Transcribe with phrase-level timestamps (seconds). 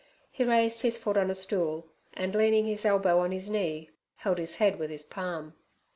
[0.31, 4.39] He raised his foot on a stool, and, leaning his elbow on his knee, held
[4.39, 5.53] his head with his palm.